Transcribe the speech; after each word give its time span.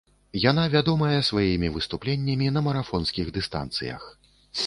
Яна 0.43 0.61
вядомая 0.75 1.19
сваімі 1.27 1.69
выступленнямі 1.75 2.47
на 2.55 2.65
марафонскіх 2.67 3.31
дыстанцыях. 3.37 4.01